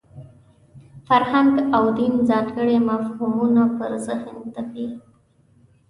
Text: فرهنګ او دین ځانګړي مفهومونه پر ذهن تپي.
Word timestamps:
فرهنګ 1.07 1.53
او 1.75 1.83
دین 1.97 2.13
ځانګړي 2.29 2.77
مفهومونه 2.89 3.63
پر 3.77 3.91
ذهن 4.05 4.37
تپي. 4.53 4.87